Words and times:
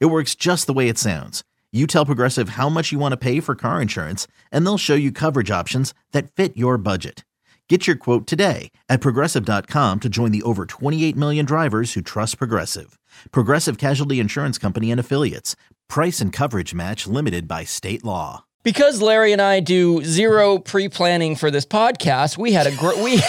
It 0.00 0.06
works 0.06 0.34
just 0.34 0.66
the 0.66 0.72
way 0.72 0.88
it 0.88 0.98
sounds. 0.98 1.42
You 1.72 1.86
tell 1.86 2.04
Progressive 2.06 2.50
how 2.50 2.68
much 2.68 2.92
you 2.92 2.98
want 2.98 3.12
to 3.12 3.16
pay 3.16 3.40
for 3.40 3.54
car 3.54 3.80
insurance, 3.80 4.26
and 4.50 4.64
they'll 4.66 4.78
show 4.78 4.94
you 4.94 5.10
coverage 5.10 5.50
options 5.50 5.94
that 6.12 6.30
fit 6.30 6.56
your 6.56 6.76
budget. 6.76 7.24
Get 7.68 7.86
your 7.86 7.96
quote 7.96 8.26
today 8.26 8.70
at 8.90 9.00
progressive.com 9.00 10.00
to 10.00 10.08
join 10.10 10.30
the 10.30 10.42
over 10.42 10.66
28 10.66 11.16
million 11.16 11.46
drivers 11.46 11.94
who 11.94 12.02
trust 12.02 12.36
Progressive. 12.36 12.98
Progressive 13.30 13.78
Casualty 13.78 14.20
Insurance 14.20 14.58
Company 14.58 14.90
and 14.90 15.00
Affiliates. 15.00 15.56
Price 15.88 16.20
and 16.20 16.30
coverage 16.34 16.74
match 16.74 17.06
limited 17.06 17.48
by 17.48 17.64
state 17.64 18.04
law. 18.04 18.44
Because 18.62 19.00
Larry 19.00 19.32
and 19.32 19.40
I 19.40 19.60
do 19.60 20.04
zero 20.04 20.58
pre-planning 20.58 21.34
for 21.34 21.50
this 21.50 21.64
podcast, 21.64 22.36
we 22.36 22.52
had 22.52 22.66
a 22.66 22.76
gr- 22.76 23.02
we 23.02 23.22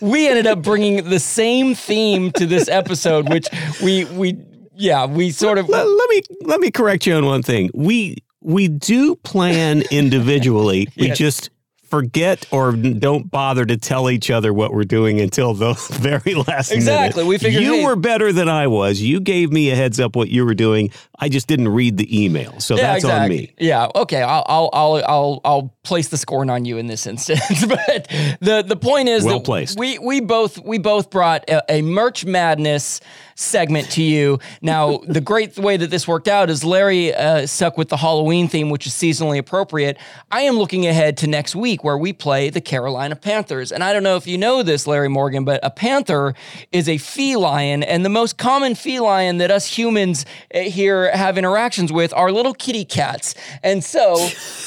we 0.00 0.28
ended 0.28 0.46
up 0.46 0.62
bringing 0.62 1.10
the 1.10 1.18
same 1.18 1.74
theme 1.74 2.30
to 2.32 2.46
this 2.46 2.68
episode, 2.68 3.28
which 3.28 3.48
we 3.82 4.04
we 4.04 4.38
yeah 4.78 5.04
we 5.06 5.30
sort 5.30 5.58
of 5.58 5.68
let, 5.68 5.86
let 5.86 6.10
me 6.10 6.22
let 6.42 6.60
me 6.60 6.70
correct 6.70 7.06
you 7.06 7.14
on 7.14 7.26
one 7.26 7.42
thing. 7.42 7.70
We 7.74 8.18
we 8.40 8.68
do 8.68 9.16
plan 9.16 9.82
individually. 9.90 10.88
We 10.96 11.10
just 11.10 11.50
forget 11.84 12.46
or 12.50 12.72
don't 12.72 13.30
bother 13.30 13.64
to 13.64 13.76
tell 13.78 14.10
each 14.10 14.30
other 14.30 14.52
what 14.52 14.74
we're 14.74 14.84
doing 14.84 15.20
until 15.20 15.54
the 15.54 15.72
very 15.92 16.34
last 16.34 16.70
Exactly. 16.70 17.22
minute. 17.22 17.28
We 17.30 17.38
figured, 17.38 17.62
you 17.62 17.74
hey- 17.76 17.84
were 17.84 17.96
better 17.96 18.30
than 18.32 18.46
I 18.48 18.66
was. 18.66 19.00
You 19.00 19.20
gave 19.20 19.50
me 19.52 19.70
a 19.70 19.74
heads 19.74 19.98
up 19.98 20.14
what 20.14 20.28
you 20.28 20.44
were 20.44 20.52
doing. 20.54 20.90
I 21.20 21.28
just 21.28 21.48
didn't 21.48 21.68
read 21.68 21.96
the 21.96 22.24
email, 22.24 22.60
so 22.60 22.76
that's 22.76 23.04
on 23.04 23.28
me. 23.28 23.52
Yeah. 23.58 23.88
Okay. 23.94 24.22
I'll 24.22 24.44
I'll 24.46 24.70
I'll 24.72 25.04
I'll 25.06 25.40
I'll 25.44 25.74
place 25.82 26.08
the 26.08 26.16
scorn 26.16 26.48
on 26.48 26.64
you 26.64 26.78
in 26.78 26.86
this 26.86 27.06
instance. 27.06 27.66
but 27.66 28.08
the 28.40 28.64
the 28.66 28.76
point 28.76 29.08
is 29.08 29.24
Well 29.24 29.38
that 29.38 29.44
placed. 29.44 29.78
we 29.78 29.98
we 29.98 30.20
both 30.20 30.58
we 30.64 30.78
both 30.78 31.10
brought 31.10 31.48
a, 31.48 31.62
a 31.68 31.82
merch 31.82 32.24
madness 32.24 33.00
segment 33.34 33.90
to 33.92 34.02
you. 34.02 34.38
Now 34.62 34.98
the 35.08 35.20
great 35.20 35.58
way 35.58 35.76
that 35.76 35.90
this 35.90 36.06
worked 36.06 36.28
out 36.28 36.50
is 36.50 36.62
Larry 36.62 37.14
uh, 37.14 37.46
stuck 37.46 37.76
with 37.76 37.88
the 37.88 37.96
Halloween 37.96 38.48
theme, 38.48 38.70
which 38.70 38.86
is 38.86 38.92
seasonally 38.92 39.38
appropriate. 39.38 39.96
I 40.30 40.42
am 40.42 40.56
looking 40.56 40.86
ahead 40.86 41.16
to 41.18 41.26
next 41.26 41.56
week 41.56 41.82
where 41.82 41.98
we 41.98 42.12
play 42.12 42.50
the 42.50 42.60
Carolina 42.60 43.16
Panthers, 43.16 43.72
and 43.72 43.82
I 43.82 43.92
don't 43.92 44.02
know 44.02 44.16
if 44.16 44.26
you 44.26 44.38
know 44.38 44.62
this, 44.62 44.86
Larry 44.86 45.08
Morgan, 45.08 45.44
but 45.44 45.60
a 45.64 45.70
panther 45.70 46.34
is 46.70 46.88
a 46.88 46.98
feline, 46.98 47.82
and 47.82 48.04
the 48.04 48.08
most 48.08 48.38
common 48.38 48.74
feline 48.74 49.38
that 49.38 49.50
us 49.50 49.66
humans 49.66 50.24
uh, 50.54 50.60
have 51.12 51.38
interactions 51.38 51.92
with 51.92 52.12
are 52.14 52.30
little 52.32 52.54
kitty 52.54 52.84
cats. 52.84 53.34
And 53.62 53.82
so 53.84 54.16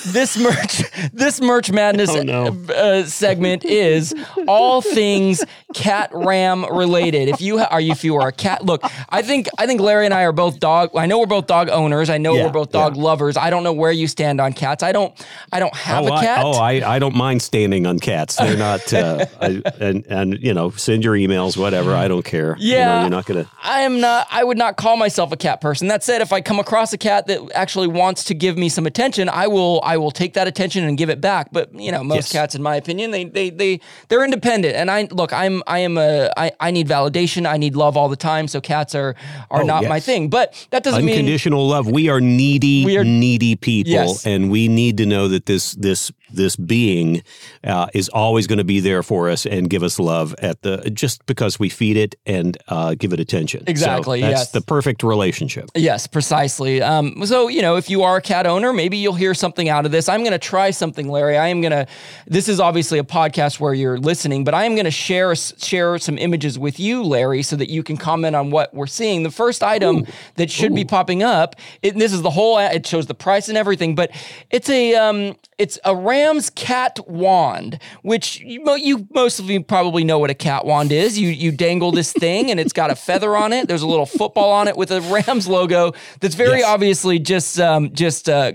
this 0.07 0.37
merch, 0.37 0.83
this 1.13 1.41
merch 1.41 1.71
madness 1.71 2.09
Oh, 2.11 2.21
no. 2.23 2.45
uh, 2.73 3.03
segment 3.05 3.63
is 3.65 4.13
all 4.47 4.81
things 4.81 5.43
cat 5.73 6.09
ram 6.13 6.65
related. 6.65 7.29
If 7.29 7.41
you 7.41 7.59
ha- 7.59 7.67
are 7.71 7.81
you 7.81 7.91
if 7.91 8.03
you 8.03 8.15
are 8.15 8.27
a 8.27 8.31
cat, 8.31 8.65
look, 8.65 8.81
I 9.09 9.21
think 9.21 9.47
I 9.57 9.65
think 9.67 9.81
Larry 9.81 10.05
and 10.05 10.13
I 10.13 10.23
are 10.23 10.31
both 10.31 10.59
dog. 10.59 10.89
I 10.95 11.05
know 11.05 11.19
we're 11.19 11.25
both 11.25 11.47
dog 11.47 11.69
owners. 11.69 12.09
I 12.09 12.17
know 12.17 12.33
Yeah, 12.35 12.45
we're 12.45 12.51
both 12.51 12.71
dog 12.71 12.95
yeah. 12.95 13.03
lovers. 13.03 13.37
I 13.37 13.49
don't 13.49 13.63
know 13.63 13.73
where 13.73 13.91
you 13.91 14.07
stand 14.07 14.39
on 14.41 14.53
cats. 14.53 14.83
I 14.83 14.91
don't. 14.91 15.13
I 15.51 15.59
don't 15.59 15.73
have 15.75 16.05
oh, 16.05 16.07
a 16.15 16.19
cat. 16.21 16.39
I, 16.39 16.43
oh, 16.43 16.51
I, 16.53 16.95
I 16.95 16.99
don't 16.99 17.15
mind 17.15 17.41
standing 17.41 17.85
on 17.85 17.99
cats. 17.99 18.35
They're 18.37 18.57
not, 18.57 18.93
uh, 18.93 19.25
I, 19.41 19.61
and 19.79 20.05
and 20.07 20.39
you 20.41 20.53
know, 20.53 20.71
send 20.71 21.03
your 21.03 21.15
emails, 21.15 21.57
whatever. 21.57 21.93
I 21.95 22.07
don't 22.07 22.23
care. 22.25 22.55
You 22.59 22.71
know, 22.73 22.77
Yeah. 22.77 23.01
you're 23.01 23.09
not 23.09 23.25
gonna. 23.25 23.49
I 23.61 23.81
am 23.81 23.99
not. 23.99 24.27
I 24.31 24.43
would 24.43 24.57
not 24.57 24.77
call 24.77 24.97
myself 24.97 25.31
a 25.31 25.37
cat 25.37 25.61
person. 25.61 25.87
That 25.89 26.03
said, 26.03 26.21
if 26.21 26.30
I 26.33 26.41
come 26.41 26.59
across 26.59 26.93
a 26.93 26.97
cat 26.97 27.27
that 27.27 27.39
actually 27.53 27.87
wants 27.87 28.23
to 28.25 28.33
give 28.33 28.57
me 28.57 28.69
some 28.69 28.85
attention, 28.85 29.29
I 29.29 29.47
will. 29.47 29.79
I 29.83 29.97
will 29.97 30.11
take 30.11 30.33
that 30.33 30.47
attention 30.47 30.83
and 30.83 30.97
give 30.97 31.09
it 31.09 31.21
back. 31.21 31.49
But 31.51 31.73
you 31.79 31.91
know, 31.91 32.03
most 32.03 32.15
Yes. 32.27 32.31
cats, 32.31 32.55
in 32.55 32.61
my 32.63 32.75
opinion, 32.75 33.11
they 33.11 33.25
they 33.25 33.49
they 33.49 33.79
they're 34.07 34.23
independent. 34.23 34.75
And 34.75 34.89
I 34.91 35.07
look, 35.11 35.33
I'm 35.33 35.63
I 35.67 35.79
am 35.79 35.97
a 35.97 36.29
I 36.37 36.51
I 36.59 36.71
need 36.71 36.87
validation. 36.87 37.45
I 37.45 37.57
need 37.57 37.75
love 37.75 37.97
all 37.97 38.09
the 38.09 38.15
time. 38.15 38.47
So 38.47 38.61
cats 38.61 38.95
are 38.95 39.15
are 39.49 39.63
Oh, 39.63 39.65
not 39.65 39.83
my 39.85 39.99
thing. 39.99 40.29
But 40.29 40.53
that 40.71 40.83
doesn't 40.83 41.05
mean 41.05 41.15
Unconditional 41.19 41.67
love. 41.67 41.89
We 41.89 42.09
are 42.09 42.21
needy, 42.21 42.85
We 42.85 42.97
are- 42.97 43.03
needy 43.03 43.55
people, 43.55 43.91
Yes. 43.91 44.25
and 44.25 44.49
we 44.51 44.67
need 44.67 44.97
to 44.97 45.05
know 45.05 45.27
that 45.27 45.45
this 45.45 45.73
this 45.73 46.11
this 46.33 46.55
being 46.55 47.23
uh, 47.63 47.87
is 47.93 48.09
always 48.09 48.47
going 48.47 48.57
to 48.57 48.63
be 48.63 48.79
there 48.79 49.03
for 49.03 49.29
us 49.29 49.45
and 49.45 49.69
give 49.69 49.83
us 49.83 49.99
love 49.99 50.35
at 50.39 50.61
the 50.61 50.89
just 50.91 51.25
because 51.25 51.59
we 51.59 51.69
feed 51.69 51.97
it 51.97 52.15
and 52.25 52.57
uh, 52.67 52.95
give 52.95 53.13
it 53.13 53.19
attention. 53.19 53.61
So 53.61 53.71
Exactly, 53.71 54.21
that's 54.21 54.31
yes. 54.31 54.51
the 54.51 54.61
perfect 54.61 55.03
relationship. 55.03 55.69
Yes, 55.75 56.07
precisely. 56.07 56.81
Um, 56.81 57.25
so, 57.25 57.47
you 57.47 57.61
know, 57.61 57.75
if 57.75 57.89
you 57.89 58.03
are 58.03 58.17
a 58.17 58.21
cat 58.21 58.45
owner, 58.47 58.73
maybe 58.73 58.97
you'll 58.97 59.13
hear 59.13 59.33
something 59.33 59.69
out 59.69 59.85
of 59.85 59.91
this. 59.91 60.09
I'm 60.09 60.21
going 60.21 60.31
to 60.31 60.39
try 60.39 60.71
something, 60.71 61.09
Larry. 61.09 61.37
I 61.37 61.47
am 61.47 61.61
going 61.61 61.71
to. 61.71 61.87
This 62.27 62.47
is 62.47 62.59
obviously 62.59 62.99
a 62.99 63.03
podcast 63.03 63.59
where 63.59 63.73
you're 63.73 63.97
listening, 63.97 64.43
but 64.43 64.53
I 64.53 64.65
am 64.65 64.75
going 64.75 64.85
to 64.85 64.91
share 64.91 65.35
share 65.35 65.97
some 65.97 66.17
images 66.17 66.57
with 66.57 66.79
you, 66.79 67.03
Larry, 67.03 67.43
so 67.43 67.55
that 67.55 67.69
you 67.69 67.83
can 67.83 67.97
comment 67.97 68.35
on 68.35 68.51
what 68.51 68.73
we're 68.73 68.87
seeing. 68.87 69.23
The 69.23 69.31
first 69.31 69.63
item 69.63 70.05
that 70.35 70.49
should 70.49 70.73
be 70.73 70.85
popping 70.85 71.23
up. 71.23 71.55
It, 71.81 71.95
this 71.95 72.13
is 72.13 72.21
the 72.21 72.29
whole. 72.31 72.57
It 72.57 72.85
shows 72.85 73.07
the 73.07 73.15
price 73.15 73.49
and 73.49 73.57
everything, 73.57 73.95
but 73.95 74.11
it's 74.49 74.69
a 74.69 74.95
um, 74.95 75.35
it's 75.57 75.79
a 75.85 75.95
Ram's 76.21 76.49
cat 76.51 76.99
wand, 77.07 77.79
which 78.03 78.39
you, 78.41 78.75
you 78.77 79.07
most 79.13 79.39
of 79.39 79.49
you 79.49 79.63
probably 79.63 80.03
know 80.03 80.19
what 80.19 80.29
a 80.29 80.35
cat 80.35 80.65
wand 80.65 80.91
is. 80.91 81.17
You 81.17 81.29
you 81.29 81.51
dangle 81.51 81.91
this 81.91 82.13
thing 82.13 82.51
and 82.51 82.59
it's 82.59 82.73
got 82.73 82.91
a 82.91 82.95
feather 82.95 83.35
on 83.35 83.53
it. 83.53 83.67
There's 83.67 83.81
a 83.81 83.87
little 83.87 84.05
football 84.05 84.51
on 84.51 84.67
it 84.67 84.77
with 84.77 84.91
a 84.91 85.01
Rams 85.01 85.47
logo 85.47 85.93
that's 86.19 86.35
very 86.35 86.59
Yes. 86.59 86.67
obviously 86.67 87.17
just 87.17 87.59
um, 87.59 87.91
just 87.93 88.29
uh, 88.29 88.51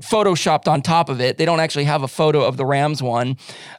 photoshopped 0.00 0.68
on 0.68 0.82
top 0.82 1.08
of 1.08 1.20
it. 1.20 1.38
They 1.38 1.44
don't 1.44 1.60
actually 1.60 1.84
have 1.84 2.02
a 2.02 2.08
photo 2.08 2.44
of 2.44 2.56
the 2.56 2.64
Rams 2.66 3.02
one. 3.02 3.36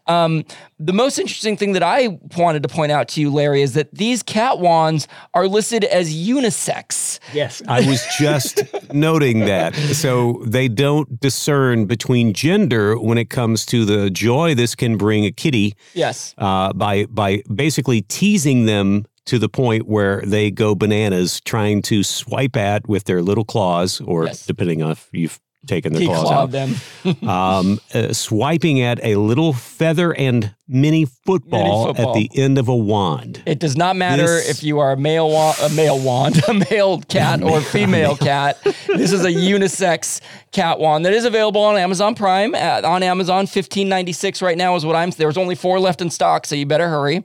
Um, 0.08 0.44
the 0.80 0.94
most 0.94 1.18
interesting 1.18 1.58
thing 1.58 1.74
that 1.74 1.84
I 1.84 2.20
wanted 2.38 2.64
to 2.64 2.70
point 2.70 2.92
out 2.92 3.08
to 3.10 3.22
you, 3.22 3.32
Larry, 3.32 3.62
is 3.62 3.74
that 3.74 3.94
these 3.94 4.22
cat 4.24 4.60
wands 4.60 5.08
are 5.34 5.48
listed 5.48 5.84
as 5.86 6.14
unisex. 6.14 7.20
Yes, 7.34 7.62
I 7.68 7.86
was 7.88 8.06
just 8.20 8.62
noting 8.94 9.42
that. 9.42 9.76
So 9.76 10.42
they 10.46 10.68
don't 10.68 11.20
discern 11.20 11.86
between 11.86 12.34
gender 12.34 12.97
when 13.04 13.18
it 13.18 13.30
comes 13.30 13.66
to 13.68 13.86
the 13.86 14.10
joy 14.10 14.56
this 14.56 14.76
can 14.76 14.98
bring 14.98 15.26
a 15.26 15.32
kitty. 15.32 15.74
Yes. 15.94 16.34
uh, 16.38 16.74
by 16.74 17.06
by 17.06 17.42
basically 17.54 18.02
teasing 18.04 18.66
them 18.66 19.06
to 19.26 19.38
the 19.40 19.50
point 19.50 19.88
where 19.88 20.22
they 20.26 20.50
go 20.52 20.74
bananas 20.76 21.42
trying 21.42 21.82
to 21.82 22.02
swipe 22.04 22.56
at 22.56 22.88
with 22.88 23.04
their 23.06 23.22
little 23.22 23.44
claws, 23.44 24.00
or 24.02 24.26
Yes. 24.26 24.46
depending 24.46 24.82
on 24.82 24.92
if 24.92 25.10
you've 25.12 25.40
taken 25.68 25.94
their 25.94 26.02
He 26.02 26.08
claws 26.08 26.32
out, 26.32 26.52
them. 26.52 26.76
um, 27.30 27.80
uh, 27.94 28.14
swiping 28.14 28.82
at 28.82 29.00
a 29.04 29.16
little 29.16 29.54
feather 29.54 30.14
and 30.16 30.54
mini 30.68 31.06
football, 31.06 31.88
football. 31.88 32.10
at 32.10 32.16
the 32.16 32.30
end 32.42 32.58
of 32.58 32.68
a 32.68 32.76
wand. 32.76 33.42
It 33.46 33.60
does 33.60 33.78
not 33.78 33.96
matter 33.96 34.24
This- 34.24 34.50
if 34.50 34.64
you 34.64 34.80
are 34.80 34.92
a 34.94 34.98
male 34.98 35.30
wa- 35.30 35.56
a 35.62 35.70
male 35.70 36.00
wand, 36.00 36.42
a 36.48 36.54
male 36.72 37.02
cat, 37.02 37.42
or 37.44 37.62
female 37.76 38.18
cat. 38.18 38.58
This 38.88 39.12
is 39.12 39.24
a 39.24 39.32
unisex 39.32 40.20
cat 40.52 40.80
wand 40.80 41.06
that 41.06 41.14
is 41.14 41.26
available 41.26 41.62
on 41.62 41.78
Amazon 41.78 42.16
Prime. 42.16 42.56
At, 42.56 42.84
on 42.86 43.04
Amazon, 43.04 43.48
fifteen 43.48 43.88
ninety 43.90 44.12
six 44.14 44.42
right 44.42 44.58
now 44.58 44.76
is 44.76 44.86
what 44.86 44.96
I'm. 44.96 45.12
There's 45.12 45.38
only 45.38 45.56
four 45.56 45.80
left 45.80 46.02
in 46.02 46.10
stock, 46.10 46.46
so 46.46 46.56
you 46.56 46.66
better 46.66 46.90
hurry. 46.90 47.24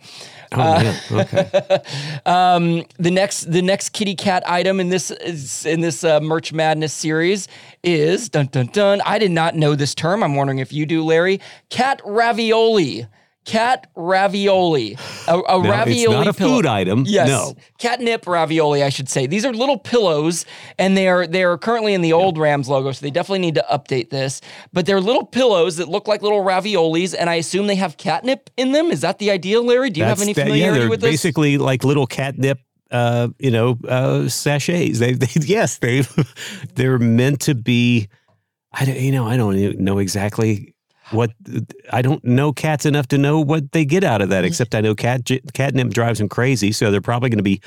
Oh 0.54 0.56
man, 0.56 0.96
okay. 1.12 1.82
The 2.98 3.10
next 3.10 3.50
the 3.50 3.62
next 3.62 3.90
kitty 3.90 4.14
cat 4.14 4.42
item 4.48 4.80
in 4.80 4.88
this 4.88 5.10
is 5.10 5.66
in 5.66 5.80
this 5.80 6.04
uh, 6.04 6.20
merch 6.20 6.52
madness 6.52 6.92
series 6.92 7.48
is 7.82 8.28
dun 8.28 8.46
dun 8.46 8.66
dun. 8.66 9.00
I 9.04 9.18
did 9.18 9.30
not 9.30 9.56
know 9.56 9.74
this 9.74 9.94
term. 9.94 10.22
I'm 10.22 10.34
wondering 10.36 10.58
if 10.58 10.72
you 10.72 10.86
do, 10.86 11.04
Larry. 11.04 11.40
Cat 11.70 12.00
ravioli. 12.04 13.06
Cat 13.44 13.88
ravioli. 13.96 14.96
A, 15.26 15.36
a 15.36 15.60
ravioli 15.60 16.02
it's 16.02 16.10
not 16.12 16.28
a 16.28 16.32
pillow. 16.32 16.56
food 16.56 16.66
item. 16.66 17.04
Yes. 17.08 17.26
No. 17.28 17.54
Catnip 17.78 18.26
ravioli, 18.26 18.84
I 18.84 18.88
should 18.88 19.08
say. 19.08 19.26
These 19.26 19.44
are 19.44 19.52
little 19.52 19.78
pillows, 19.78 20.46
and 20.78 20.96
they 20.96 21.08
are 21.08 21.26
they 21.26 21.42
are 21.42 21.58
currently 21.58 21.92
in 21.92 22.02
the 22.02 22.12
old 22.12 22.38
Rams 22.38 22.68
logo, 22.68 22.92
so 22.92 23.04
they 23.04 23.10
definitely 23.10 23.40
need 23.40 23.56
to 23.56 23.64
update 23.70 24.10
this. 24.10 24.40
But 24.72 24.86
they're 24.86 25.00
little 25.00 25.26
pillows 25.26 25.76
that 25.78 25.88
look 25.88 26.06
like 26.06 26.22
little 26.22 26.44
raviolis, 26.44 27.16
and 27.18 27.28
I 27.28 27.34
assume 27.34 27.66
they 27.66 27.74
have 27.74 27.96
catnip 27.96 28.48
in 28.56 28.70
them. 28.72 28.92
Is 28.92 29.00
that 29.00 29.18
the 29.18 29.32
idea, 29.32 29.60
Larry? 29.60 29.90
Do 29.90 29.98
you 30.00 30.06
have 30.06 30.18
That's 30.18 30.22
any 30.28 30.34
that- 30.34 30.42
familiarity 30.42 30.76
yeah, 30.76 30.80
they're 30.82 30.90
with 30.90 31.00
this? 31.00 31.10
basically 31.10 31.58
like 31.58 31.82
little 31.82 32.06
catnip. 32.06 32.60
Uh, 32.92 33.28
you 33.38 33.50
know, 33.50 33.78
uh, 33.88 34.28
sachets. 34.28 34.98
They, 34.98 35.14
they, 35.14 35.26
yes, 35.40 35.78
they, 35.78 36.02
they're 36.74 36.98
meant 36.98 37.40
to 37.40 37.54
be. 37.54 38.08
I 38.72 38.84
don't, 38.84 39.00
you 39.00 39.10
know, 39.12 39.26
I 39.26 39.36
don't 39.36 39.78
know 39.80 39.98
exactly 39.98 40.71
what. 41.12 41.32
I 41.92 42.02
don't 42.02 42.22
know 42.24 42.52
cats 42.52 42.86
enough 42.86 43.08
to 43.08 43.18
know 43.18 43.40
what 43.40 43.72
they 43.72 43.84
get 43.84 44.04
out 44.04 44.22
of 44.22 44.28
that. 44.30 44.44
Except 44.44 44.74
I 44.74 44.80
know 44.80 44.94
cat 44.94 45.30
catnip 45.54 45.90
drives 45.90 46.18
them 46.18 46.28
crazy, 46.28 46.72
so 46.72 46.90
they're 46.90 47.00
probably 47.00 47.30
going 47.30 47.38
to 47.38 47.42
be 47.42 47.60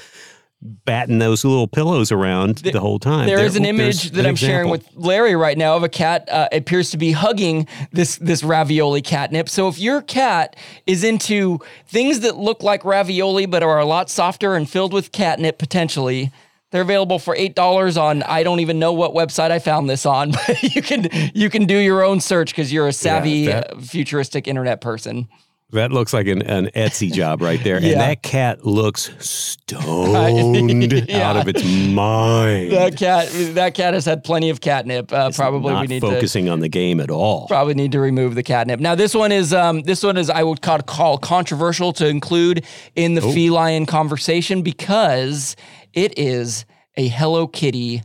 batting 0.61 1.19
those 1.19 1.43
little 1.45 1.67
pillows 1.67 2.11
around 2.11 2.57
the, 2.57 2.79
whole 2.79 2.97
time. 2.97 3.27
There 3.27 3.43
is 3.43 3.55
an 3.55 3.65
image 3.65 4.11
that 4.11 4.21
an 4.21 4.25
I'm 4.25 4.35
sharing 4.35 4.69
with 4.69 4.87
Larry 4.95 5.35
right 5.35 5.57
now 5.57 5.75
of 5.75 5.83
a 5.83 5.89
cat 5.89 6.27
uh, 6.29 6.47
appears 6.51 6.89
to 6.91 6.97
be 6.97 7.11
hugging 7.11 7.67
this 7.91 8.17
this 8.17 8.43
ravioli 8.43 9.01
catnip. 9.01 9.49
So 9.49 9.67
if 9.67 9.77
your 9.77 10.01
cat 10.01 10.55
is 10.87 11.03
into 11.03 11.59
things 11.87 12.21
that 12.21 12.37
look 12.37 12.63
like 12.63 12.83
ravioli 12.83 13.45
but 13.45 13.63
are 13.63 13.79
a 13.79 13.85
lot 13.85 14.09
softer 14.09 14.55
and 14.55 14.69
filled 14.69 14.93
with 14.93 15.11
catnip 15.11 15.57
potentially. 15.57 16.31
They're 16.71 16.81
available 16.81 17.19
for 17.19 17.35
eight 17.35 17.55
dollars 17.55 17.95
on 17.95 18.21
I 18.23 18.43
don't 18.43 18.59
even 18.59 18.79
know 18.79 18.91
what 18.91 19.13
website 19.13 19.51
I 19.51 19.59
found 19.59 19.89
this 19.89 20.05
on, 20.05 20.31
but 20.47 20.61
you 20.63 20.81
can 20.81 21.07
you 21.33 21.49
can 21.49 21.65
do 21.65 21.77
your 21.77 22.03
own 22.03 22.19
search 22.19 22.51
because 22.51 22.73
you're 22.73 22.87
a 22.87 22.93
savvy, 22.93 23.45
that- 23.47 23.73
uh, 23.73 23.79
futuristic 23.79 24.47
internet 24.47 24.81
person. 24.81 25.27
That 25.71 25.91
looks 25.91 26.13
like 26.13 26.27
an, 26.27 26.43
an 26.43 26.67
Etsy 26.75 27.11
job 27.11 27.41
right 27.41 27.61
there. 27.63 27.79
Yeah. 27.81 27.93
And 27.93 28.01
that 28.01 28.21
cat 28.21 28.65
looks 28.65 29.11
stoned 29.19 31.09
Yeah. 31.09 31.27
out 31.29 31.37
of 31.37 31.47
its 31.47 31.63
mind. 31.63 32.71
That 32.71 32.95
cat 32.97 33.29
that 33.55 33.73
cat 33.73 33.93
has 33.93 34.05
had 34.05 34.23
plenty 34.23 34.49
of 34.49 34.61
catnip. 34.61 35.11
Uh, 35.11 35.31
probably 35.31 35.73
we 35.73 35.87
need 35.87 36.01
to 36.01 36.09
focusing 36.11 36.49
on 36.49 36.59
the 36.59 36.69
game 36.69 36.99
at 36.99 37.09
all. 37.09 37.47
probably 37.47 37.73
need 37.73 37.91
to 37.93 37.99
remove 37.99 38.35
the 38.35 38.43
catnip. 38.43 38.79
Now 38.79 38.95
this 38.95 39.13
one 39.15 39.31
is 39.31 39.53
um, 39.53 39.81
this 39.81 40.03
one 40.03 40.17
is 40.17 40.29
I 40.29 40.43
would 40.43 40.61
call, 40.61 40.79
call 40.81 41.17
controversial 41.17 41.93
to 41.93 42.07
include 42.07 42.63
in 42.95 43.15
the 43.15 43.21
Oh. 43.21 43.31
feline 43.31 43.85
conversation 43.85 44.61
because 44.61 45.55
it 45.95 46.17
is 46.19 46.65
a 46.97 47.07
Hello 47.07 47.47
Kitty 47.47 48.03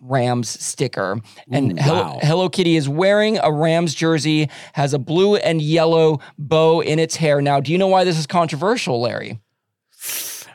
Rams 0.00 0.48
sticker. 0.48 1.20
And 1.50 1.72
Ooh, 1.72 1.82
Hello, 1.82 2.02
wow. 2.02 2.18
Hello 2.22 2.48
Kitty 2.48 2.76
is 2.76 2.88
wearing 2.88 3.38
a 3.38 3.52
Rams 3.52 3.94
jersey, 3.94 4.48
has 4.74 4.94
a 4.94 4.98
blue 4.98 5.36
and 5.36 5.62
yellow 5.62 6.20
bow 6.38 6.80
in 6.80 6.98
its 6.98 7.16
hair. 7.16 7.40
Now, 7.40 7.60
do 7.60 7.72
you 7.72 7.78
know 7.78 7.88
why 7.88 8.04
this 8.04 8.18
is 8.18 8.26
controversial, 8.26 9.00
Larry? 9.00 9.40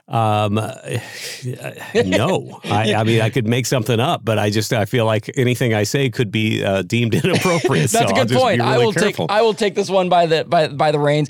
Um, 0.10 0.58
uh, 0.58 0.74
no, 2.06 2.62
I, 2.64 2.94
I 2.94 3.04
mean, 3.04 3.20
I 3.22 3.30
could 3.30 3.46
make 3.46 3.66
something 3.66 4.00
up, 4.00 4.24
but 4.24 4.40
I 4.40 4.50
just 4.50 4.72
I 4.72 4.86
feel 4.86 5.06
like 5.06 5.30
anything 5.36 5.74
I 5.74 5.84
say 5.84 6.10
could 6.10 6.32
be 6.32 6.64
uh, 6.64 6.84
deemed 6.84 7.14
inappropriate. 7.26 7.92
That's 7.92 8.10
so 8.10 8.16
a 8.16 8.26
good 8.26 8.38
point. 8.38 8.60
Be 8.60 8.66
I 8.66 8.78
will 8.78 8.94
careful. 8.94 9.28
take 9.28 9.36
I 9.36 9.42
will 9.42 9.54
take 9.54 9.76
this 9.76 9.90
one 9.90 10.08
by 10.08 10.26
the 10.26 10.46
by 10.46 10.70
by 10.70 10.92
the 10.92 11.00
reins. 11.00 11.30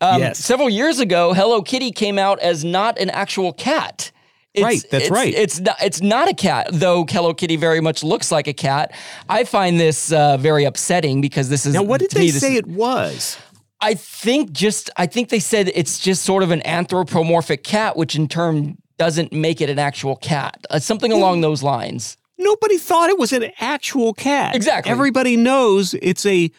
Um, 0.00 0.20
Yes. 0.20 0.38
Several 0.38 0.70
years 0.70 0.98
ago, 0.98 1.34
Hello 1.34 1.62
Kitty 1.62 1.90
came 1.90 2.18
out 2.18 2.38
as 2.40 2.64
not 2.64 2.98
an 2.98 3.10
actual 3.10 3.52
cat. 3.52 4.10
It's, 4.54 4.64
Right, 4.64 4.82
that's 4.90 5.04
it's- 5.04 5.10
right. 5.10 5.32
It's 5.32 5.60
not. 5.60 5.76
It's 5.82 6.00
not 6.00 6.28
a 6.28 6.34
cat, 6.34 6.68
though. 6.72 7.04
Hello 7.08 7.32
Kitty 7.34 7.54
very 7.56 7.80
much 7.80 8.02
looks 8.02 8.32
like 8.32 8.48
a 8.48 8.52
cat. 8.52 8.92
I 9.28 9.44
find 9.44 9.78
this 9.78 10.10
uh, 10.12 10.38
very 10.38 10.64
upsetting 10.64 11.20
because 11.20 11.48
this 11.50 11.66
is. 11.66 11.74
now, 11.74 11.82
what 11.84 12.00
did 12.00 12.10
they 12.10 12.22
me, 12.22 12.30
say 12.30 12.52
is- 12.54 12.58
it 12.58 12.66
was? 12.66 13.38
I 13.80 13.94
think 13.94 14.50
just. 14.52 14.90
I 14.96 15.06
think 15.06 15.28
they 15.28 15.38
said 15.38 15.70
it's 15.74 16.00
just 16.00 16.24
sort 16.24 16.42
of 16.42 16.50
an 16.50 16.66
anthropomorphic 16.66 17.62
cat, 17.62 17.96
which 17.96 18.16
in 18.16 18.26
turn 18.26 18.76
doesn't 18.98 19.32
make 19.32 19.60
it 19.60 19.70
an 19.70 19.78
actual 19.78 20.16
cat. 20.16 20.58
Uh, 20.68 20.78
something 20.80 21.12
along 21.12 21.42
those 21.42 21.62
lines. 21.62 22.16
Nobody 22.36 22.76
thought 22.76 23.08
it 23.08 23.18
was 23.18 23.32
an 23.32 23.50
actual 23.60 24.14
cat. 24.14 24.56
Exactly. 24.56 24.90
Everybody 24.90 25.36
knows 25.36 25.94
it's 26.02 26.26
a 26.26 26.50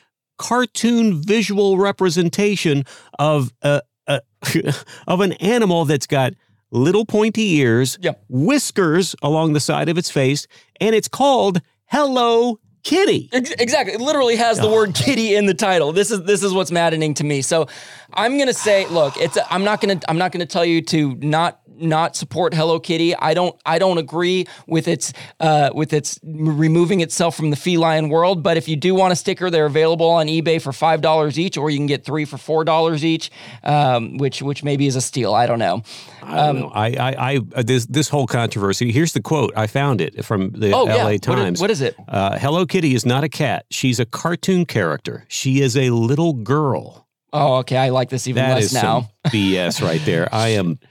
cartoon 0.41 1.21
visual 1.21 1.77
representation 1.77 2.83
of 3.19 3.53
a, 3.61 3.81
a 4.07 4.21
of 5.07 5.21
an 5.21 5.33
animal 5.33 5.85
that's 5.85 6.07
got 6.07 6.33
little 6.71 7.05
pointy 7.05 7.57
ears, 7.57 7.97
Yep. 8.01 8.23
whiskers 8.27 9.15
along 9.21 9.53
the 9.53 9.59
side 9.59 9.87
of 9.87 9.97
its 9.99 10.09
face, 10.09 10.47
and 10.79 10.95
it's 10.95 11.07
called 11.07 11.61
Hello 11.85 12.59
Kitty. 12.83 13.29
Exactly. 13.31 13.93
It 13.93 14.01
literally 14.01 14.35
has 14.37 14.59
the 14.59 14.69
word 14.69 14.95
kitty 14.95 15.35
in 15.35 15.45
the 15.45 15.53
title. 15.53 15.91
This 15.91 16.09
is 16.11 16.23
this 16.23 16.41
is 16.43 16.53
what's 16.53 16.71
maddening 16.71 17.13
to 17.15 17.23
me. 17.23 17.41
So 17.41 17.67
I'm 18.13 18.37
gonna 18.37 18.53
say, 18.53 18.85
look, 18.89 19.17
it's 19.17 19.37
I'm 19.49 19.63
not 19.63 19.81
gonna 19.81 19.99
I'm 20.07 20.17
not 20.17 20.31
gonna 20.31 20.45
tell 20.45 20.65
you 20.65 20.81
to 20.83 21.15
not 21.15 21.59
not 21.77 22.15
support 22.15 22.53
Hello 22.53 22.79
Kitty. 22.79 23.15
I 23.15 23.33
don't 23.33 23.55
I 23.65 23.79
don't 23.79 23.97
agree 23.97 24.45
with 24.67 24.87
its 24.87 25.13
uh, 25.39 25.71
with 25.73 25.93
its 25.93 26.19
removing 26.23 27.01
itself 27.01 27.35
from 27.35 27.49
the 27.49 27.55
feline 27.55 28.09
world. 28.09 28.43
But 28.43 28.55
if 28.57 28.67
you 28.67 28.75
do 28.75 28.93
want 28.93 29.13
a 29.13 29.15
sticker, 29.15 29.49
they're 29.49 29.65
available 29.65 30.07
on 30.09 30.27
eBay 30.27 30.61
for 30.61 30.71
five 30.73 31.01
dollars 31.01 31.39
each, 31.39 31.57
or 31.57 31.71
you 31.71 31.77
can 31.79 31.87
get 31.87 32.05
three 32.05 32.25
for 32.25 32.37
four 32.37 32.63
dollars 32.63 33.03
each, 33.03 33.31
um, 33.63 34.17
which 34.17 34.43
which 34.43 34.63
maybe 34.63 34.85
is 34.85 34.95
a 34.95 35.01
steal. 35.01 35.33
I 35.33 35.47
don't 35.47 35.57
know. 35.59 35.81
I 36.23 36.35
don't 36.45 36.59
know. 36.59 36.71
I, 36.73 36.87
I, 36.87 37.39
I, 37.55 37.61
this, 37.63 37.87
this 37.87 38.07
whole 38.07 38.27
controversy. 38.27 38.91
Here's 38.91 39.11
the 39.13 39.21
quote. 39.21 39.51
I 39.57 39.65
found 39.65 40.01
it 40.01 40.23
from 40.23 40.51
the 40.51 40.71
Oh 40.71 40.85
L.A. 40.85 40.95
yeah. 40.95 41.03
What 41.03 41.13
is- 41.15 41.21
Times. 41.21 41.61
what 41.61 41.71
is 41.71 41.81
it? 41.81 41.95
Uh, 42.07 42.37
Hello 42.37 42.63
Kitty 42.71 42.95
is 42.95 43.05
not 43.05 43.25
a 43.25 43.27
cat. 43.27 43.65
She's 43.69 43.99
a 43.99 44.05
cartoon 44.05 44.65
character. 44.65 45.25
She 45.27 45.59
is 45.59 45.75
a 45.75 45.89
little 45.89 46.31
girl. 46.31 47.05
Oh, 47.33 47.55
okay. 47.55 47.75
I 47.75 47.89
like 47.89 48.07
this 48.07 48.29
even 48.29 48.41
That 48.45 48.53
less 48.55 48.63
is 48.67 48.73
now. 48.73 48.81
some 49.01 49.07
BS 49.33 49.81
right 49.85 49.99
there. 50.05 50.29
I 50.33 50.49
am. 50.49 50.79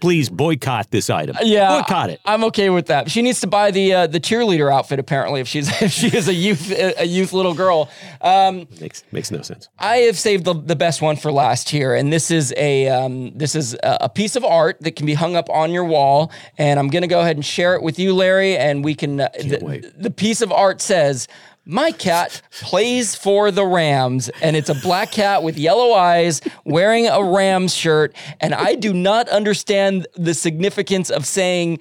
Please 0.00 0.28
boycott 0.28 0.90
this 0.90 1.10
item. 1.10 1.36
Yeah, 1.42 1.80
boycott 1.80 2.10
it. 2.10 2.20
I'm 2.24 2.44
okay 2.44 2.70
with 2.70 2.86
that. 2.86 3.10
She 3.10 3.22
needs 3.22 3.40
to 3.40 3.46
buy 3.46 3.70
the 3.70 3.92
uh, 3.92 4.06
the 4.06 4.20
cheerleader 4.20 4.72
outfit 4.72 4.98
apparently 4.98 5.40
if 5.40 5.48
she's 5.48 5.68
if 5.82 5.92
she 5.92 6.14
is 6.16 6.28
a 6.28 6.34
youth 6.34 6.70
a 6.70 7.06
youth 7.06 7.32
little 7.32 7.54
girl. 7.54 7.90
Um, 8.20 8.66
Makes 8.80 9.04
makes 9.12 9.30
no 9.30 9.42
sense. 9.42 9.68
I 9.78 9.98
have 9.98 10.18
saved 10.18 10.44
the, 10.44 10.54
the 10.54 10.76
best 10.76 11.02
one 11.02 11.16
for 11.16 11.32
last 11.32 11.68
here, 11.68 11.94
and 11.94 12.12
this 12.12 12.30
is 12.30 12.52
a 12.56 12.88
um, 12.88 13.36
this 13.36 13.54
is 13.54 13.74
a, 13.74 13.98
a 14.02 14.08
piece 14.08 14.36
of 14.36 14.44
art 14.44 14.78
that 14.80 14.96
can 14.96 15.06
be 15.06 15.14
hung 15.14 15.36
up 15.36 15.48
on 15.50 15.72
your 15.72 15.84
wall. 15.84 16.32
And 16.58 16.78
I'm 16.78 16.88
gonna 16.88 17.06
go 17.06 17.20
ahead 17.20 17.36
and 17.36 17.44
share 17.44 17.74
it 17.74 17.82
with 17.82 17.98
you, 17.98 18.14
Larry, 18.14 18.56
and 18.56 18.84
we 18.84 18.94
can. 18.94 19.20
Uh, 19.20 19.28
the, 19.38 19.92
the 19.96 20.10
piece 20.10 20.40
of 20.40 20.52
art 20.52 20.80
says. 20.80 21.28
My 21.66 21.92
cat 21.92 22.40
plays 22.50 23.14
for 23.14 23.50
the 23.50 23.64
Rams, 23.64 24.28
and 24.42 24.56
it's 24.56 24.68
a 24.70 24.74
black 24.74 25.12
cat 25.12 25.42
with 25.42 25.56
yellow 25.56 25.92
eyes 25.92 26.40
wearing 26.64 27.06
a 27.06 27.22
Rams 27.22 27.74
shirt. 27.74 28.14
And 28.40 28.54
I 28.54 28.74
do 28.74 28.92
not 28.92 29.28
understand 29.28 30.06
the 30.16 30.34
significance 30.34 31.10
of 31.10 31.26
saying, 31.26 31.78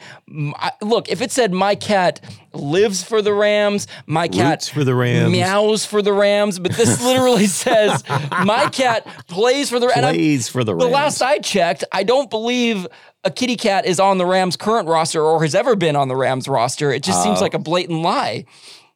look, 0.81 1.09
if 1.09 1.21
it 1.21 1.31
said, 1.31 1.53
My 1.53 1.73
cat 1.75 2.19
lives 2.53 3.03
for 3.03 3.21
the 3.21 3.33
Rams, 3.33 3.87
my 4.05 4.27
cat 4.27 4.49
Roots 4.51 4.69
for 4.69 4.83
the 4.83 4.93
Rams. 4.93 5.31
meows 5.31 5.85
for 5.85 6.01
the 6.01 6.13
Rams, 6.13 6.59
but 6.59 6.73
this 6.73 7.01
literally 7.03 7.45
says, 7.47 8.03
My 8.45 8.69
cat 8.71 9.07
plays 9.27 9.69
for 9.69 9.79
the 9.79 9.87
Rams. 9.87 10.01
Plays 10.01 10.49
for 10.49 10.63
the 10.63 10.75
Rams. 10.75 10.83
The 10.83 10.89
last 10.91 11.21
I 11.21 11.39
checked, 11.39 11.83
I 11.91 12.03
don't 12.03 12.29
believe 12.29 12.85
a 13.23 13.31
kitty 13.31 13.55
cat 13.55 13.85
is 13.85 13.99
on 13.99 14.17
the 14.17 14.25
Rams' 14.25 14.55
current 14.55 14.87
roster 14.87 15.21
or 15.23 15.41
has 15.41 15.55
ever 15.55 15.75
been 15.75 15.95
on 15.95 16.09
the 16.09 16.15
Rams 16.15 16.47
roster. 16.47 16.91
It 16.91 17.01
just 17.03 17.19
Uh, 17.19 17.23
seems 17.23 17.41
like 17.41 17.53
a 17.53 17.59
blatant 17.59 18.01
lie. 18.01 18.45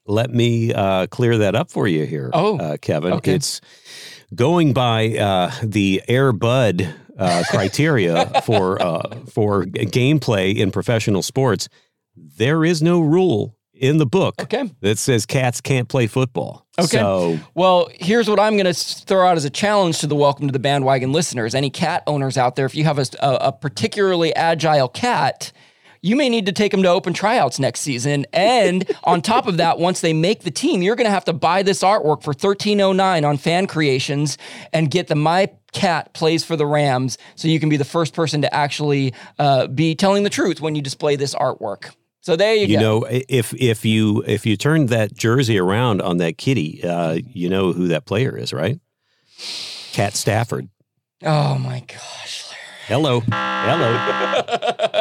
Let 0.05 0.31
me 0.31 0.73
uh, 0.73 1.07
clear 1.07 1.37
that 1.39 1.55
up 1.55 1.71
for 1.71 1.87
you 1.87 2.05
here. 2.05 2.29
Oh, 2.33 2.57
uh, 2.59 2.77
Kevin. 2.77 3.13
okay. 3.13 3.35
It's 3.35 3.61
going 4.35 4.73
by 4.73 5.17
uh, 5.17 5.51
the 5.63 6.01
Air 6.07 6.31
Bud 6.33 6.93
uh, 7.17 7.43
criteria 7.49 8.41
for 8.45 8.81
uh, 8.81 9.17
for 9.31 9.63
gameplay 9.65 10.55
in 10.57 10.71
professional 10.71 11.21
sports. 11.21 11.69
There 12.15 12.65
is 12.65 12.81
no 12.81 12.99
rule 13.01 13.55
in 13.73 13.97
the 13.97 14.05
book 14.05 14.35
Okay. 14.39 14.69
that 14.81 14.97
says 14.99 15.25
cats 15.25 15.59
can't 15.59 15.89
play 15.89 16.05
football. 16.07 16.65
Okay. 16.79 16.97
So 16.97 17.39
Well, 17.55 17.89
here's 17.93 18.29
what 18.29 18.39
I'm 18.39 18.53
going 18.53 18.71
to 18.71 18.73
throw 18.73 19.27
out 19.27 19.35
as 19.35 19.45
a 19.45 19.49
challenge 19.49 19.99
to 19.99 20.07
the 20.07 20.15
Welcome 20.15 20.47
to 20.47 20.51
the 20.51 20.59
Bandwagon 20.59 21.11
listeners. 21.11 21.55
Any 21.55 21.69
cat 21.69 22.03
owners 22.07 22.37
out 22.37 22.55
there, 22.55 22.65
if 22.65 22.75
you 22.75 22.83
have 22.83 22.99
a, 22.99 23.05
a 23.21 23.51
particularly 23.51 24.33
agile 24.35 24.87
cat, 24.89 25.51
you 26.03 26.17
may 26.17 26.27
need 26.27 26.45
to 26.45 26.51
take 26.51 26.71
them 26.71 26.83
to 26.83 26.89
open 26.89 27.13
tryouts 27.13 27.59
next 27.59 27.79
season. 27.79 28.25
And 28.33 28.85
on 29.05 29.21
top 29.21 29.47
of 29.47 29.57
that, 29.57 29.79
once 29.79 30.01
they 30.01 30.11
make 30.11 30.43
the 30.43 30.51
team, 30.51 30.83
you're 30.83 30.97
going 30.97 31.07
to 31.07 31.11
have 31.11 31.25
to 31.25 31.33
buy 31.33 31.63
this 31.63 31.81
artwork 31.81 32.21
for 32.21 32.31
1309 32.31 33.23
on 33.23 33.37
Fan 33.37 33.65
Creations 33.67 34.37
and 34.73 34.91
get 34.91 35.07
the 35.07 35.15
My 35.15 35.49
Cat 35.71 36.13
Plays 36.13 36.43
for 36.43 36.57
the 36.57 36.65
Rams 36.65 37.17
so 37.35 37.47
you 37.47 37.59
can 37.59 37.69
be 37.69 37.77
the 37.77 37.85
first 37.85 38.13
person 38.13 38.41
to 38.41 38.53
actually 38.53 39.13
uh, 39.39 39.67
be 39.67 39.95
telling 39.95 40.23
the 40.23 40.29
truth 40.29 40.59
when 40.59 40.75
you 40.75 40.81
display 40.81 41.15
this 41.15 41.33
artwork. 41.33 41.95
So 42.19 42.35
there 42.35 42.53
you, 42.53 42.67
go. 42.67 42.73
you 42.73 42.79
go. 42.79 42.81
know 42.81 43.07
if 43.09 43.53
if 43.53 43.83
you 43.85 44.23
if 44.25 44.45
you 44.45 44.55
turn 44.55 44.87
that 44.87 45.13
jersey 45.13 45.57
around 45.57 46.01
on 46.01 46.17
that 46.17 46.37
kitty, 46.37 46.83
uh, 46.83 47.19
you 47.25 47.49
know 47.49 47.73
who 47.73 47.87
that 47.89 48.05
player 48.05 48.37
is, 48.37 48.53
right? 48.53 48.79
Cat 49.91 50.13
Stafford. 50.13 50.69
oh 51.23 51.57
my 51.57 51.81
gosh. 51.81 52.52
Hello. 52.87 53.21
Hello. 53.31 53.97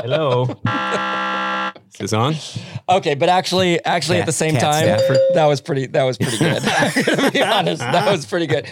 Hello. 0.03 0.61
Is 1.95 1.99
this 1.99 2.13
on? 2.13 2.35
Okay, 2.89 3.15
but 3.15 3.29
actually, 3.29 3.85
actually, 3.85 4.19
at 4.19 4.27
the 4.27 4.33
same 4.33 4.57
time, 4.57 4.85
Stafford. 4.85 5.19
that 5.35 5.47
was 5.47 5.61
pretty. 5.61 5.87
That 5.87 6.05
was 6.05 6.17
pretty 6.17 6.39
good. 6.39 6.63
Gonna 7.07 7.31
be 7.31 7.43
honest, 7.43 7.81
that 7.81 8.11
was 8.11 8.25
pretty 8.25 8.47
good. 8.47 8.67